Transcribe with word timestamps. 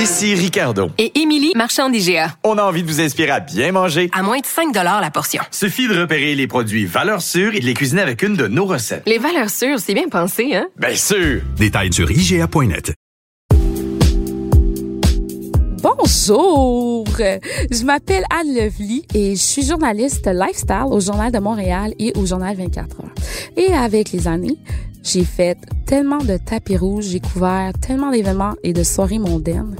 Ici 0.00 0.34
Ricardo. 0.34 0.88
Et 0.96 1.20
Émilie, 1.20 1.52
marchand 1.54 1.90
d'IGA. 1.90 2.34
On 2.42 2.56
a 2.56 2.62
envie 2.62 2.82
de 2.82 2.88
vous 2.88 3.02
inspirer 3.02 3.32
à 3.32 3.40
bien 3.40 3.70
manger. 3.70 4.08
À 4.14 4.22
moins 4.22 4.38
de 4.38 4.46
5 4.46 4.74
la 4.74 5.10
portion. 5.10 5.42
Suffit 5.50 5.88
de 5.88 6.00
repérer 6.00 6.34
les 6.34 6.46
produits 6.46 6.86
valeurs 6.86 7.20
sûres 7.20 7.54
et 7.54 7.60
de 7.60 7.66
les 7.66 7.74
cuisiner 7.74 8.00
avec 8.00 8.22
une 8.22 8.34
de 8.34 8.46
nos 8.46 8.64
recettes. 8.64 9.02
Les 9.04 9.18
valeurs 9.18 9.50
sûres, 9.50 9.78
c'est 9.78 9.92
bien 9.92 10.08
pensé, 10.08 10.54
hein? 10.54 10.68
Bien 10.78 10.94
sûr! 10.94 11.42
Détails 11.58 11.92
sur 11.92 12.10
IGA.net. 12.10 12.94
Bonjour, 15.82 17.06
je 17.18 17.84
m'appelle 17.84 18.24
Anne 18.30 18.54
Lovely 18.54 19.04
et 19.14 19.34
je 19.34 19.40
suis 19.40 19.66
journaliste 19.66 20.26
lifestyle 20.32 20.84
au 20.86 21.00
Journal 21.00 21.30
de 21.30 21.38
Montréal 21.38 21.92
et 21.98 22.12
au 22.16 22.24
Journal 22.24 22.56
24 22.56 23.00
heures. 23.00 23.10
Et 23.58 23.74
avec 23.74 24.12
les 24.12 24.26
années, 24.28 24.56
j'ai 25.02 25.24
fait 25.24 25.58
tellement 25.86 26.18
de 26.18 26.36
tapis 26.36 26.76
rouges, 26.76 27.06
j'ai 27.06 27.20
couvert 27.20 27.72
tellement 27.80 28.10
d'événements 28.10 28.54
et 28.62 28.72
de 28.72 28.82
soirées 28.82 29.18
mondaines. 29.18 29.76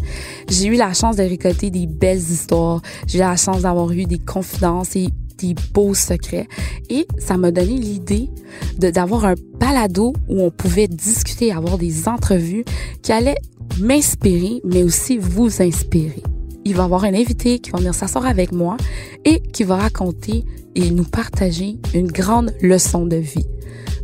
J'ai 0.48 0.66
eu 0.66 0.77
la 0.77 0.92
chance 0.92 1.16
de 1.16 1.23
récolter 1.23 1.70
des 1.70 1.87
belles 1.87 2.19
histoires. 2.19 2.80
J'ai 3.06 3.19
eu 3.19 3.23
la 3.23 3.37
chance 3.37 3.62
d'avoir 3.62 3.91
eu 3.92 4.05
des 4.05 4.19
confidences 4.19 4.97
et 4.97 5.09
des 5.38 5.55
beaux 5.73 5.95
secrets. 5.95 6.48
Et 6.88 7.06
ça 7.19 7.37
m'a 7.37 7.51
donné 7.51 7.78
l'idée 7.78 8.30
d'avoir 8.78 9.25
un 9.25 9.34
balado 9.59 10.12
où 10.28 10.42
on 10.42 10.51
pouvait 10.51 10.88
discuter, 10.88 11.52
avoir 11.52 11.78
des 11.78 12.09
entrevues 12.09 12.64
qui 13.02 13.12
allaient 13.12 13.41
m'inspirer, 13.78 14.61
mais 14.64 14.83
aussi 14.83 15.16
vous 15.19 15.62
inspirer. 15.62 16.23
Il 16.64 16.77
va 16.77 16.84
avoir 16.84 17.05
un 17.05 17.14
invité 17.14 17.59
qui 17.59 17.70
va 17.70 17.78
venir 17.78 17.95
s'asseoir 17.95 18.27
avec 18.27 18.52
moi 18.52 18.77
et 19.24 19.41
qui 19.41 19.64
va 19.64 19.77
raconter 19.77 20.45
et 20.74 20.91
nous 20.91 21.05
partager 21.05 21.78
une 21.95 22.10
grande 22.10 22.52
leçon 22.60 23.06
de 23.06 23.16
vie. 23.16 23.46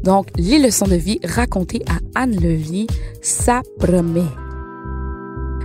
Donc, 0.03 0.29
les 0.37 0.59
leçons 0.59 0.87
de 0.87 0.97
vie 0.97 1.21
racontées 1.25 1.83
à 1.89 2.23
Anne 2.23 2.37
Levy, 2.37 2.87
ça 3.23 3.63
promet. 3.79 4.23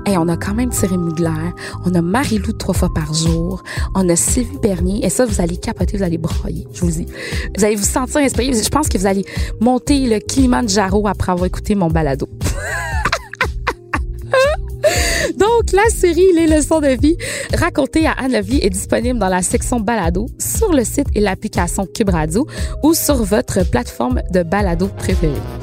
Et 0.08 0.18
on 0.18 0.28
a 0.28 0.36
quand 0.36 0.56
même 0.56 0.70
Thierry 0.70 0.98
Mugler, 0.98 1.52
on 1.86 1.94
a 1.94 2.02
Marie-Lou 2.02 2.54
trois 2.54 2.74
fois 2.74 2.90
par 2.94 3.14
jour, 3.14 3.62
on 3.94 4.10
a 4.10 4.16
Sylvie 4.16 4.58
Bernier, 4.58 5.06
et 5.06 5.10
ça, 5.10 5.26
vous 5.26 5.42
allez 5.42 5.58
capoter, 5.58 5.98
vous 5.98 6.04
allez 6.04 6.18
broyer, 6.18 6.66
je 6.74 6.82
vous 6.82 6.92
dis. 6.92 7.06
Vous 7.56 7.64
allez 7.64 7.76
vous 7.76 7.86
sentir 7.86 8.22
inspiré, 8.22 8.52
je 8.52 8.70
pense 8.70 8.90
que 8.90 8.98
vous 8.98 9.06
allez 9.06 9.26
monter 9.60 10.08
le 10.08 10.20
Kilimanjaro 10.20 11.08
après 11.08 11.32
avoir 11.32 11.46
écouté 11.46 11.76
mon 11.76 11.88
balado. 11.88 12.28
Donc, 15.62 15.74
la 15.74 15.90
série 15.96 16.34
Les 16.34 16.48
leçons 16.48 16.80
de 16.80 16.88
vie 16.88 17.16
racontée 17.54 18.08
à 18.08 18.14
Anne 18.14 18.34
est 18.34 18.70
disponible 18.72 19.20
dans 19.20 19.28
la 19.28 19.44
section 19.44 19.80
balado 19.80 20.26
sur 20.40 20.74
le 20.74 20.84
site 20.84 21.06
et 21.14 21.20
l'application 21.20 21.86
Cube 21.86 22.10
Radio 22.10 22.48
ou 22.82 22.96
sur 22.96 23.24
votre 23.24 23.70
plateforme 23.70 24.24
de 24.32 24.42
balado 24.42 24.88
préférée. 24.88 25.61